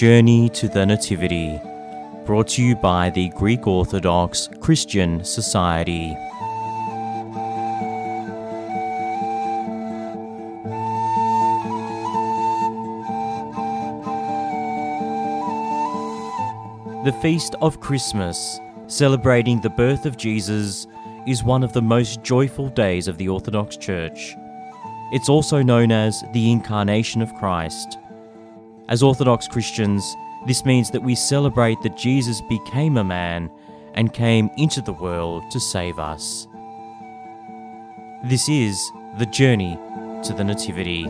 Journey 0.00 0.48
to 0.48 0.66
the 0.66 0.86
Nativity, 0.86 1.60
brought 2.24 2.48
to 2.48 2.62
you 2.62 2.74
by 2.74 3.10
the 3.10 3.28
Greek 3.28 3.66
Orthodox 3.66 4.48
Christian 4.58 5.22
Society. 5.22 6.16
The 17.04 17.14
Feast 17.20 17.54
of 17.60 17.80
Christmas, 17.80 18.58
celebrating 18.86 19.60
the 19.60 19.68
birth 19.68 20.06
of 20.06 20.16
Jesus, 20.16 20.86
is 21.26 21.44
one 21.44 21.62
of 21.62 21.74
the 21.74 21.82
most 21.82 22.22
joyful 22.22 22.70
days 22.70 23.06
of 23.06 23.18
the 23.18 23.28
Orthodox 23.28 23.76
Church. 23.76 24.34
It's 25.12 25.28
also 25.28 25.60
known 25.60 25.92
as 25.92 26.24
the 26.32 26.50
Incarnation 26.50 27.20
of 27.20 27.34
Christ. 27.34 27.98
As 28.90 29.04
Orthodox 29.04 29.46
Christians, 29.46 30.16
this 30.48 30.64
means 30.64 30.90
that 30.90 31.04
we 31.04 31.14
celebrate 31.14 31.80
that 31.82 31.96
Jesus 31.96 32.40
became 32.40 32.96
a 32.96 33.04
man 33.04 33.48
and 33.94 34.12
came 34.12 34.50
into 34.56 34.80
the 34.80 34.92
world 34.92 35.48
to 35.52 35.60
save 35.60 36.00
us. 36.00 36.48
This 38.24 38.48
is 38.48 38.90
the 39.16 39.26
journey 39.26 39.78
to 40.24 40.34
the 40.34 40.42
Nativity. 40.42 41.04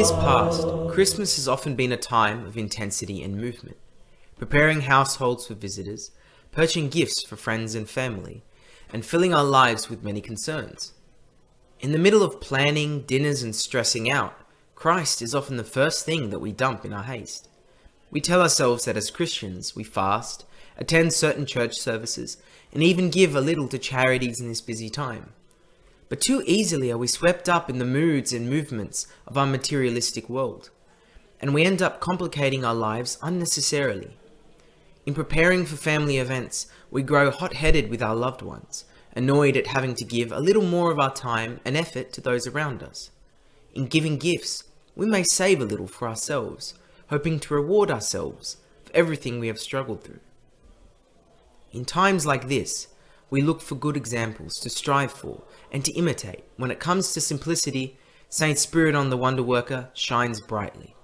Years 0.00 0.12
past, 0.12 0.66
Christmas 0.88 1.36
has 1.36 1.46
often 1.46 1.76
been 1.76 1.92
a 1.92 1.96
time 1.98 2.46
of 2.46 2.56
intensity 2.56 3.22
and 3.22 3.36
movement, 3.36 3.76
preparing 4.38 4.80
households 4.80 5.46
for 5.46 5.52
visitors, 5.52 6.10
purchasing 6.52 6.88
gifts 6.88 7.22
for 7.22 7.36
friends 7.36 7.74
and 7.74 7.86
family, 7.86 8.42
and 8.94 9.04
filling 9.04 9.34
our 9.34 9.44
lives 9.44 9.90
with 9.90 10.02
many 10.02 10.22
concerns. 10.22 10.94
In 11.80 11.92
the 11.92 11.98
middle 11.98 12.22
of 12.22 12.40
planning, 12.40 13.02
dinners, 13.02 13.42
and 13.42 13.54
stressing 13.54 14.10
out, 14.10 14.34
Christ 14.74 15.20
is 15.20 15.34
often 15.34 15.58
the 15.58 15.64
first 15.64 16.06
thing 16.06 16.30
that 16.30 16.38
we 16.38 16.50
dump 16.50 16.86
in 16.86 16.94
our 16.94 17.02
haste. 17.02 17.50
We 18.10 18.22
tell 18.22 18.40
ourselves 18.40 18.86
that 18.86 18.96
as 18.96 19.10
Christians, 19.10 19.76
we 19.76 19.84
fast, 19.84 20.46
attend 20.78 21.12
certain 21.12 21.44
church 21.44 21.76
services, 21.76 22.38
and 22.72 22.82
even 22.82 23.10
give 23.10 23.36
a 23.36 23.42
little 23.42 23.68
to 23.68 23.78
charities 23.78 24.40
in 24.40 24.48
this 24.48 24.62
busy 24.62 24.88
time. 24.88 25.34
But 26.10 26.20
too 26.20 26.42
easily 26.44 26.90
are 26.90 26.98
we 26.98 27.06
swept 27.06 27.48
up 27.48 27.70
in 27.70 27.78
the 27.78 27.84
moods 27.84 28.32
and 28.32 28.50
movements 28.50 29.06
of 29.28 29.38
our 29.38 29.46
materialistic 29.46 30.28
world, 30.28 30.70
and 31.40 31.54
we 31.54 31.64
end 31.64 31.80
up 31.80 32.00
complicating 32.00 32.64
our 32.64 32.74
lives 32.74 33.16
unnecessarily. 33.22 34.16
In 35.06 35.14
preparing 35.14 35.64
for 35.64 35.76
family 35.76 36.18
events, 36.18 36.66
we 36.90 37.04
grow 37.04 37.30
hot 37.30 37.54
headed 37.54 37.88
with 37.90 38.02
our 38.02 38.16
loved 38.16 38.42
ones, 38.42 38.84
annoyed 39.14 39.56
at 39.56 39.68
having 39.68 39.94
to 39.94 40.04
give 40.04 40.32
a 40.32 40.40
little 40.40 40.64
more 40.64 40.90
of 40.90 40.98
our 40.98 41.14
time 41.14 41.60
and 41.64 41.76
effort 41.76 42.12
to 42.14 42.20
those 42.20 42.44
around 42.44 42.82
us. 42.82 43.10
In 43.72 43.86
giving 43.86 44.18
gifts, 44.18 44.64
we 44.96 45.06
may 45.06 45.22
save 45.22 45.60
a 45.60 45.64
little 45.64 45.86
for 45.86 46.08
ourselves, 46.08 46.74
hoping 47.08 47.38
to 47.38 47.54
reward 47.54 47.88
ourselves 47.88 48.56
for 48.84 48.96
everything 48.96 49.38
we 49.38 49.46
have 49.46 49.60
struggled 49.60 50.02
through. 50.02 50.20
In 51.70 51.84
times 51.84 52.26
like 52.26 52.48
this, 52.48 52.88
we 53.30 53.40
look 53.40 53.60
for 53.60 53.76
good 53.76 53.96
examples 53.96 54.58
to 54.58 54.68
strive 54.68 55.12
for 55.12 55.42
and 55.70 55.84
to 55.84 55.92
imitate. 55.92 56.44
When 56.56 56.70
it 56.70 56.80
comes 56.80 57.12
to 57.12 57.20
simplicity, 57.20 57.96
Saint 58.28 58.58
Spiridon 58.58 59.10
the 59.10 59.16
Wonder 59.16 59.42
Worker 59.42 59.88
shines 59.94 60.40
brightly. 60.40 60.94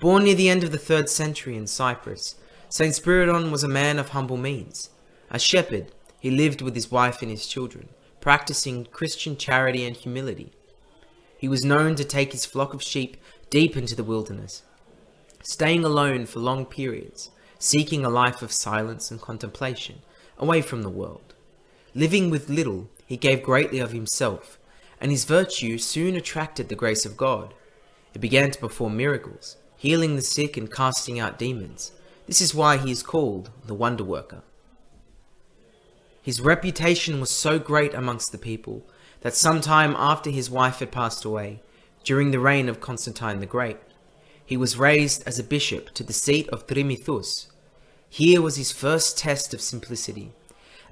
Born 0.00 0.24
near 0.24 0.34
the 0.34 0.48
end 0.48 0.64
of 0.64 0.72
the 0.72 0.78
third 0.78 1.08
century 1.08 1.56
in 1.56 1.66
Cyprus, 1.66 2.34
Saint 2.68 2.94
Spiridon 2.94 3.50
was 3.50 3.64
a 3.64 3.68
man 3.68 3.98
of 3.98 4.10
humble 4.10 4.36
means. 4.36 4.90
A 5.30 5.38
shepherd, 5.38 5.92
he 6.18 6.30
lived 6.30 6.60
with 6.60 6.74
his 6.74 6.90
wife 6.90 7.22
and 7.22 7.30
his 7.30 7.46
children, 7.46 7.88
practicing 8.20 8.84
Christian 8.86 9.36
charity 9.36 9.84
and 9.84 9.96
humility. 9.96 10.52
He 11.38 11.48
was 11.48 11.64
known 11.64 11.94
to 11.94 12.04
take 12.04 12.32
his 12.32 12.44
flock 12.44 12.74
of 12.74 12.82
sheep 12.82 13.16
deep 13.50 13.76
into 13.76 13.94
the 13.94 14.04
wilderness, 14.04 14.62
staying 15.44 15.84
alone 15.84 16.26
for 16.26 16.40
long 16.40 16.66
periods, 16.66 17.30
seeking 17.58 18.04
a 18.04 18.10
life 18.10 18.42
of 18.42 18.52
silence 18.52 19.10
and 19.10 19.20
contemplation, 19.20 20.02
away 20.38 20.60
from 20.60 20.82
the 20.82 20.90
world. 20.90 21.34
Living 21.96 22.28
with 22.28 22.50
little, 22.50 22.90
he 23.06 23.16
gave 23.16 23.42
greatly 23.42 23.78
of 23.78 23.92
himself, 23.92 24.58
and 25.00 25.10
his 25.10 25.24
virtue 25.24 25.78
soon 25.78 26.14
attracted 26.14 26.68
the 26.68 26.74
grace 26.74 27.06
of 27.06 27.16
God. 27.16 27.54
He 28.12 28.18
began 28.18 28.50
to 28.50 28.58
perform 28.58 28.98
miracles, 28.98 29.56
healing 29.78 30.14
the 30.14 30.20
sick 30.20 30.58
and 30.58 30.70
casting 30.70 31.18
out 31.18 31.38
demons. 31.38 31.92
This 32.26 32.42
is 32.42 32.54
why 32.54 32.76
he 32.76 32.90
is 32.90 33.02
called 33.02 33.48
the 33.64 33.72
Wonder 33.72 34.04
Worker. 34.04 34.42
His 36.20 36.42
reputation 36.42 37.18
was 37.18 37.30
so 37.30 37.58
great 37.58 37.94
amongst 37.94 38.30
the 38.30 38.36
people 38.36 38.86
that 39.22 39.34
some 39.34 39.62
time 39.62 39.94
after 39.96 40.28
his 40.28 40.50
wife 40.50 40.80
had 40.80 40.92
passed 40.92 41.24
away, 41.24 41.62
during 42.04 42.30
the 42.30 42.38
reign 42.38 42.68
of 42.68 42.78
Constantine 42.78 43.40
the 43.40 43.46
Great, 43.46 43.78
he 44.44 44.58
was 44.58 44.76
raised 44.76 45.26
as 45.26 45.38
a 45.38 45.42
bishop 45.42 45.94
to 45.94 46.04
the 46.04 46.12
seat 46.12 46.46
of 46.50 46.66
Trimithus. 46.66 47.46
Here 48.10 48.42
was 48.42 48.56
his 48.56 48.70
first 48.70 49.16
test 49.16 49.54
of 49.54 49.62
simplicity. 49.62 50.34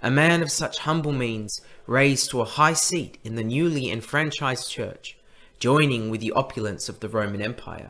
A 0.05 0.11
man 0.11 0.43
of 0.43 0.51
such 0.51 0.81
humble 0.81 1.13
means 1.13 1.63
raised 1.87 2.29
to 2.31 2.43
a 2.43 2.45
high 2.45 2.75
seat 2.75 3.17
in 3.25 3.37
the 3.37 3.43
newly 3.43 3.91
enfranchised 3.91 4.71
church, 4.71 5.17
joining 5.59 6.11
with 6.11 6.21
the 6.21 6.33
opulence 6.33 6.91
of 6.91 7.01
the 7.01 7.09
Roman 7.09 7.41
Empire. 7.41 7.89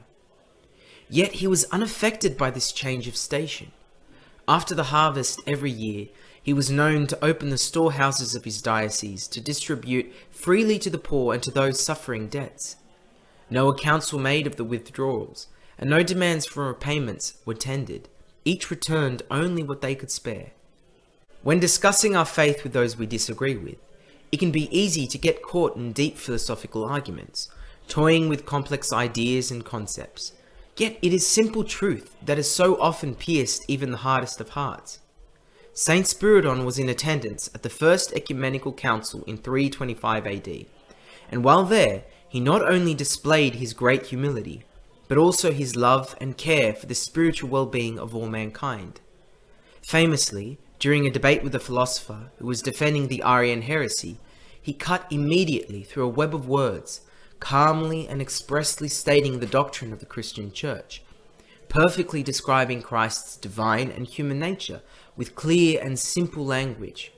Yet 1.11 1.33
he 1.33 1.49
was 1.49 1.65
unaffected 1.73 2.39
by 2.39 2.53
this 2.53 2.71
change 2.71 3.09
of 3.09 3.17
station. 3.17 3.73
After 4.47 4.77
the 4.77 4.93
harvest 4.95 5.41
every 5.45 5.73
year, 5.73 6.07
he 6.41 6.53
was 6.53 6.71
known 6.71 7.09
to 7.09 7.25
open 7.25 7.51
the 7.51 7.59
storehouses 7.59 8.37
of 8.37 8.44
his 8.44 8.62
diocese 8.62 9.27
to 9.27 9.41
distribute 9.41 10.12
freely 10.31 10.79
to 10.79 10.91
the 10.91 10.99
poor 10.99 11.35
and 11.35 11.43
to 11.43 11.50
those 11.50 11.83
suffering 11.83 12.29
debts. 12.29 12.77
No 13.50 13.67
accounts 13.67 14.12
were 14.12 14.21
made 14.21 14.47
of 14.47 14.55
the 14.55 14.62
withdrawals, 14.62 15.49
and 15.77 15.91
no 15.91 16.05
demands 16.05 16.47
for 16.47 16.69
repayments 16.69 17.38
were 17.44 17.55
tendered. 17.55 18.09
Each 18.44 18.71
returned 18.71 19.23
only 19.33 19.65
what 19.65 19.81
they 19.81 19.97
could 19.97 20.12
spare. 20.12 20.53
When 21.44 21.61
discussing 21.61 22.17
our 22.17 22.25
faith 22.25 22.64
with 22.64 22.73
those 22.73 22.96
we 22.96 23.05
disagree 23.05 23.55
with, 23.55 23.76
it 24.32 24.38
can 24.38 24.50
be 24.50 24.75
easy 24.75 25.06
to 25.06 25.19
get 25.19 25.43
caught 25.43 25.76
in 25.76 25.93
deep 25.93 26.17
philosophical 26.17 26.87
arguments, 26.87 27.50
toying 27.87 28.31
with 28.31 28.46
complex 28.46 28.94
ideas 28.94 29.50
and 29.50 29.62
concepts. 29.62 30.32
Yet 30.79 30.99
it 31.02 31.12
is 31.12 31.26
simple 31.26 31.62
truth 31.62 32.17
that 32.25 32.38
has 32.38 32.50
so 32.50 32.81
often 32.81 33.14
pierced 33.14 33.67
even 33.69 33.91
the 33.91 33.99
hardest 33.99 34.41
of 34.41 34.49
hearts. 34.49 35.00
Saint 35.75 36.06
Spiridon 36.06 36.64
was 36.64 36.79
in 36.79 36.88
attendance 36.88 37.50
at 37.55 37.62
the 37.62 37.69
First 37.69 38.14
Ecumenical 38.14 38.73
Council 38.73 39.23
in 39.26 39.37
325 39.37 40.26
AD, 40.26 40.67
and 41.31 41.44
while 41.44 41.64
there, 41.64 42.05
he 42.26 42.40
not 42.40 42.67
only 42.67 42.94
displayed 42.94 43.56
his 43.56 43.75
great 43.75 44.06
humility, 44.06 44.64
but 45.08 45.19
also 45.19 45.52
his 45.52 45.76
love 45.76 46.17
and 46.23 46.38
care 46.38 46.73
for 46.73 46.87
the 46.87 46.94
spiritual 46.94 47.50
well-being 47.50 47.99
of 47.99 48.14
all 48.14 48.29
mankind. 48.29 49.02
Famously, 49.82 50.58
during 50.79 51.06
a 51.06 51.11
debate 51.11 51.43
with 51.43 51.55
a 51.55 51.61
philosopher 51.61 52.31
who 52.38 52.47
was 52.47 52.62
defending 52.62 53.09
the 53.09 53.23
Arian 53.23 53.62
heresy, 53.62 54.19
he 54.61 54.73
cut 54.73 55.06
immediately 55.11 55.82
through 55.82 56.05
a 56.05 56.09
web 56.09 56.35
of 56.35 56.49
words, 56.49 57.00
calmly 57.41 58.09
and 58.09 58.21
expressly 58.21 58.88
stating 58.88 59.38
the 59.41 59.47
doctrine 59.47 59.93
of 59.93 60.00
the 60.00 60.06
Christian 60.06 60.53
Church. 60.53 61.03
perfectly 61.75 62.23
describing 62.23 62.81
Christ's 62.81 63.37
divine 63.37 63.91
and 63.91 64.06
human 64.06 64.38
nature 64.38 64.81
with 65.17 65.35
clear 65.35 65.81
and 65.82 65.99
simple 65.99 66.47
language. 66.47 67.12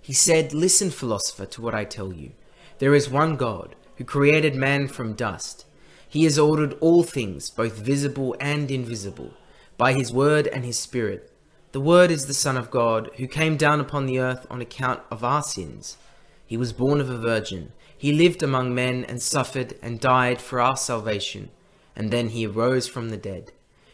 He 0.00 0.12
said, 0.12 0.52
Listen, 0.52 0.90
philosopher, 0.90 1.46
to 1.46 1.62
what 1.62 1.76
I 1.76 1.84
tell 1.84 2.12
you. 2.12 2.32
There 2.78 2.96
is 2.96 3.08
one 3.08 3.36
God 3.36 3.76
who 3.96 4.04
created 4.04 4.56
man 4.56 4.88
from 4.88 5.12
dust. 5.12 5.64
He 6.08 6.24
has 6.24 6.40
ordered 6.40 6.76
all 6.80 7.04
things, 7.04 7.50
both 7.50 7.76
visible 7.76 8.34
and 8.40 8.68
invisible, 8.68 9.34
by 9.76 9.92
his 9.92 10.12
word 10.12 10.48
and 10.48 10.64
his 10.64 10.78
spirit. 10.78 11.30
The 11.72 11.80
Word 11.82 12.10
is 12.10 12.24
the 12.24 12.32
Son 12.34 12.56
of 12.56 12.70
God, 12.70 13.10
who 13.18 13.26
came 13.26 13.58
down 13.58 13.78
upon 13.78 14.06
the 14.06 14.18
earth 14.18 14.46
on 14.48 14.62
account 14.62 15.02
of 15.10 15.22
our 15.22 15.42
sins. 15.42 15.98
He 16.46 16.56
was 16.56 16.72
born 16.72 16.98
of 16.98 17.10
a 17.10 17.18
virgin. 17.18 17.72
He 17.96 18.10
lived 18.10 18.42
among 18.42 18.74
men 18.74 19.04
and 19.04 19.20
suffered 19.20 19.78
and 19.82 20.00
died 20.00 20.40
for 20.40 20.62
our 20.62 20.78
salvation. 20.78 21.50
And 21.94 22.10
then 22.10 22.30
he 22.30 22.46
arose 22.46 22.88
from 22.88 23.10
the 23.10 23.18
dead. 23.18 23.52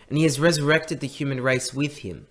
And 0.09 0.17
he 0.17 0.23
has 0.23 0.39
resurrected 0.39 1.01
the 1.01 1.09
human 1.09 1.41
race 1.41 1.75
with 1.75 1.99
him. 1.99 2.29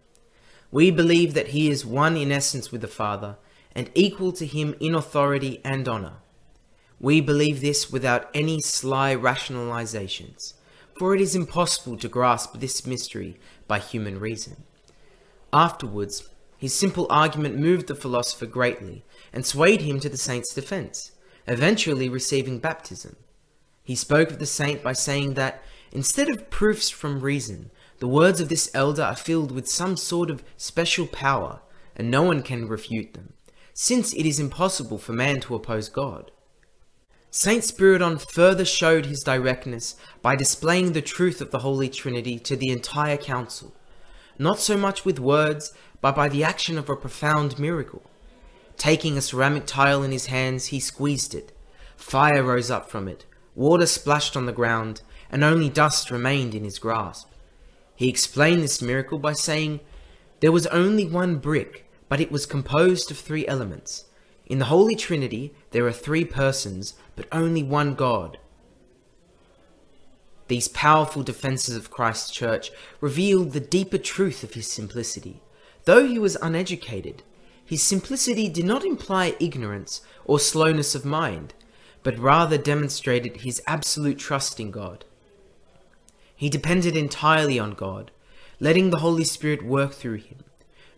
We 0.72 0.92
believe 0.92 1.34
that 1.34 1.50
he 1.50 1.70
is 1.70 1.86
one 1.86 2.16
in 2.16 2.32
essence 2.32 2.72
with 2.72 2.80
the 2.80 2.88
Father, 2.88 3.36
and 3.76 3.92
equal 3.96 4.32
to 4.34 4.46
him 4.46 4.76
in 4.80 4.96
authority 4.96 5.60
and 5.66 5.90
honor. 5.90 6.18
We 7.02 7.20
believe 7.20 7.60
this 7.60 7.92
without 7.92 8.30
any 8.34 8.62
sly 8.62 9.14
rationalizations, 9.14 10.54
for 10.98 11.14
it 11.14 11.20
is 11.20 11.36
impossible 11.36 11.98
to 11.98 12.08
grasp 12.08 12.60
this 12.60 12.88
mystery 12.88 13.38
by 13.68 13.80
human 13.80 14.22
reason. 14.22 14.64
Afterwards, 15.54 16.30
his 16.58 16.74
simple 16.74 17.06
argument 17.12 17.58
moved 17.58 17.86
the 17.86 17.94
philosopher 17.94 18.48
greatly 18.48 19.06
and 19.32 19.46
swayed 19.46 19.82
him 19.82 20.00
to 20.00 20.10
the 20.10 20.18
saint's 20.18 20.52
defense, 20.52 21.12
eventually 21.46 22.10
receiving 22.10 22.58
baptism. 22.58 23.18
He 23.84 23.94
spoke 23.94 24.32
of 24.32 24.40
the 24.40 24.48
saint 24.48 24.82
by 24.82 24.94
saying 24.94 25.36
that, 25.36 25.62
instead 25.92 26.28
of 26.28 26.50
proofs 26.50 26.90
from 26.90 27.20
reason, 27.20 27.70
the 28.00 28.08
words 28.08 28.42
of 28.42 28.50
this 28.50 28.72
elder 28.74 29.04
are 29.04 29.16
filled 29.16 29.52
with 29.52 29.70
some 29.70 29.96
sort 29.96 30.32
of 30.32 30.44
special 30.58 31.06
power, 31.06 31.62
and 31.96 32.10
no 32.10 32.24
one 32.24 32.42
can 32.42 32.68
refute 32.68 33.14
them, 33.14 33.34
since 33.76 34.12
it 34.14 34.26
is 34.26 34.40
impossible 34.40 34.98
for 34.98 35.14
man 35.14 35.40
to 35.42 35.54
oppose 35.54 35.88
God. 35.88 36.32
Saint 37.30 37.64
Spiridon 37.64 38.20
further 38.20 38.66
showed 38.66 39.06
his 39.06 39.22
directness 39.22 39.98
by 40.24 40.36
displaying 40.36 40.94
the 40.94 41.02
truth 41.02 41.42
of 41.42 41.52
the 41.52 41.60
Holy 41.60 41.90
Trinity 41.90 42.40
to 42.40 42.56
the 42.56 42.70
entire 42.70 43.18
council 43.18 43.76
not 44.38 44.60
so 44.60 44.78
much 44.78 45.06
with 45.06 45.20
words, 45.20 45.74
but 46.02 46.16
by 46.16 46.30
the 46.30 46.44
action 46.44 46.78
of 46.78 46.90
a 46.90 46.96
profound 46.96 47.60
miracle. 47.60 48.04
Taking 48.78 49.18
a 49.18 49.22
ceramic 49.22 49.66
tile 49.66 50.04
in 50.04 50.12
his 50.12 50.28
hands, 50.28 50.68
he 50.68 50.80
squeezed 50.80 51.36
it. 51.36 51.52
Fire 51.96 52.44
rose 52.44 52.72
up 52.72 52.90
from 52.90 53.08
it, 53.08 53.26
water 53.56 53.86
splashed 53.86 54.36
on 54.36 54.46
the 54.46 54.52
ground, 54.52 55.02
and 55.30 55.44
only 55.44 55.70
dust 55.70 56.12
remained 56.12 56.54
in 56.54 56.64
his 56.64 56.80
grasp. 56.80 57.30
He 57.96 58.10
explained 58.10 58.64
this 58.64 58.82
miracle 58.82 59.20
by 59.20 59.34
saying, 59.34 59.80
There 60.40 60.52
was 60.52 60.68
only 60.68 61.06
one 61.06 61.38
brick, 61.38 61.86
but 62.10 62.20
it 62.20 62.32
was 62.32 62.46
composed 62.46 63.12
of 63.12 63.18
three 63.18 63.48
elements. 63.48 64.06
In 64.46 64.60
the 64.60 64.66
Holy 64.66 64.96
Trinity, 64.96 65.54
there 65.72 65.88
are 65.88 65.94
three 65.94 66.26
persons, 66.26 66.96
but 67.16 67.28
only 67.32 67.64
one 67.64 67.96
God. 67.96 68.38
These 70.54 70.68
powerful 70.68 71.24
defenses 71.24 71.76
of 71.76 71.90
Christ's 71.90 72.30
church 72.30 72.70
revealed 73.02 73.54
the 73.54 73.60
deeper 73.60 73.98
truth 73.98 74.44
of 74.44 74.54
his 74.54 74.68
simplicity. 74.68 75.42
Though 75.86 76.06
he 76.06 76.20
was 76.20 76.38
uneducated, 76.44 77.24
his 77.66 77.82
simplicity 77.82 78.50
did 78.50 78.64
not 78.64 78.86
imply 78.86 79.36
ignorance 79.40 80.02
or 80.26 80.38
slowness 80.38 80.94
of 80.94 81.06
mind, 81.06 81.56
but 82.04 82.20
rather 82.20 82.60
demonstrated 82.60 83.38
his 83.38 83.64
absolute 83.66 84.20
trust 84.20 84.60
in 84.60 84.70
God. 84.70 85.06
He 86.36 86.50
depended 86.50 86.96
entirely 86.96 87.58
on 87.58 87.72
God, 87.72 88.12
letting 88.60 88.92
the 88.92 89.00
Holy 89.00 89.24
Spirit 89.24 89.66
work 89.66 89.94
through 89.94 90.18
him, 90.18 90.44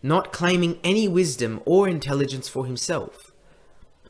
not 0.02 0.34
claiming 0.34 0.78
any 0.84 1.08
wisdom 1.08 1.62
or 1.64 1.88
intelligence 1.88 2.46
for 2.46 2.66
himself. 2.66 3.32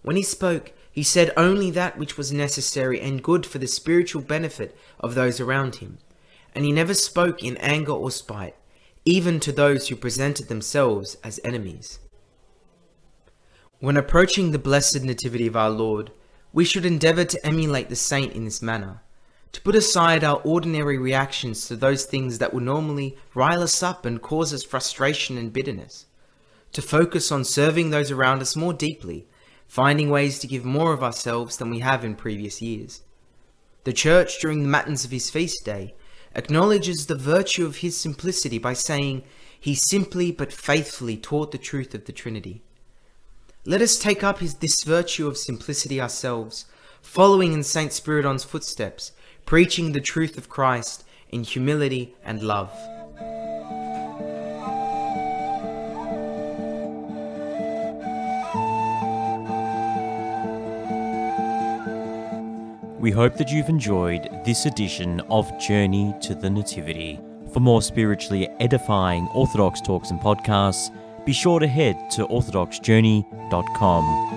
When 0.02 0.16
he 0.16 0.24
spoke, 0.24 0.72
he 0.96 1.02
said 1.02 1.30
only 1.36 1.70
that 1.70 1.98
which 1.98 2.16
was 2.16 2.32
necessary 2.32 2.98
and 3.02 3.22
good 3.22 3.44
for 3.44 3.58
the 3.58 3.66
spiritual 3.66 4.22
benefit 4.22 4.74
of 4.98 5.14
those 5.14 5.38
around 5.38 5.74
him, 5.74 5.98
and 6.54 6.64
he 6.64 6.72
never 6.72 6.94
spoke 6.94 7.42
in 7.42 7.54
anger 7.58 7.92
or 7.92 8.10
spite, 8.10 8.56
even 9.04 9.38
to 9.38 9.52
those 9.52 9.88
who 9.88 9.94
presented 9.94 10.48
themselves 10.48 11.18
as 11.22 11.38
enemies. 11.44 11.98
When 13.78 13.98
approaching 13.98 14.52
the 14.52 14.58
blessed 14.58 15.02
Nativity 15.02 15.46
of 15.46 15.54
our 15.54 15.68
Lord, 15.68 16.12
we 16.50 16.64
should 16.64 16.86
endeavour 16.86 17.26
to 17.26 17.46
emulate 17.46 17.90
the 17.90 17.94
saint 17.94 18.32
in 18.32 18.46
this 18.46 18.62
manner, 18.62 19.02
to 19.52 19.60
put 19.60 19.74
aside 19.74 20.24
our 20.24 20.40
ordinary 20.44 20.96
reactions 20.96 21.68
to 21.68 21.76
those 21.76 22.06
things 22.06 22.38
that 22.38 22.54
would 22.54 22.62
normally 22.62 23.18
rile 23.34 23.62
us 23.62 23.82
up 23.82 24.06
and 24.06 24.22
cause 24.22 24.54
us 24.54 24.64
frustration 24.64 25.36
and 25.36 25.52
bitterness, 25.52 26.06
to 26.72 26.80
focus 26.80 27.30
on 27.30 27.44
serving 27.44 27.90
those 27.90 28.10
around 28.10 28.40
us 28.40 28.56
more 28.56 28.72
deeply 28.72 29.26
finding 29.68 30.10
ways 30.10 30.38
to 30.38 30.46
give 30.46 30.64
more 30.64 30.92
of 30.92 31.02
ourselves 31.02 31.56
than 31.56 31.70
we 31.70 31.80
have 31.80 32.04
in 32.04 32.14
previous 32.14 32.62
years. 32.62 33.02
The 33.84 33.92
Church, 33.92 34.40
during 34.40 34.62
the 34.62 34.68
Matins 34.68 35.04
of 35.04 35.10
his 35.10 35.30
feast 35.30 35.64
day, 35.64 35.94
acknowledges 36.34 37.06
the 37.06 37.14
virtue 37.14 37.64
of 37.64 37.76
his 37.76 37.96
simplicity 37.96 38.58
by 38.58 38.72
saying, 38.72 39.22
He 39.58 39.74
simply 39.74 40.32
but 40.32 40.52
faithfully 40.52 41.16
taught 41.16 41.52
the 41.52 41.58
truth 41.58 41.94
of 41.94 42.04
the 42.04 42.12
Trinity. 42.12 42.62
Let 43.64 43.82
us 43.82 43.98
take 43.98 44.22
up 44.22 44.38
his, 44.38 44.54
this 44.54 44.84
virtue 44.84 45.26
of 45.26 45.36
simplicity 45.36 46.00
ourselves, 46.00 46.66
following 47.00 47.52
in 47.52 47.62
Saint 47.62 47.92
Spiridon's 47.92 48.44
footsteps, 48.44 49.12
preaching 49.44 49.92
the 49.92 50.00
truth 50.00 50.36
of 50.36 50.48
Christ 50.48 51.04
in 51.30 51.42
humility 51.42 52.14
and 52.24 52.42
love. 52.42 52.95
We 63.06 63.12
hope 63.12 63.36
that 63.36 63.52
you've 63.52 63.68
enjoyed 63.68 64.28
this 64.44 64.66
edition 64.66 65.20
of 65.30 65.56
Journey 65.60 66.12
to 66.22 66.34
the 66.34 66.50
Nativity. 66.50 67.20
For 67.52 67.60
more 67.60 67.80
spiritually 67.80 68.48
edifying 68.58 69.28
Orthodox 69.32 69.80
talks 69.80 70.10
and 70.10 70.18
podcasts, 70.18 70.90
be 71.24 71.32
sure 71.32 71.60
to 71.60 71.68
head 71.68 72.10
to 72.10 72.26
orthodoxjourney.com. 72.26 74.35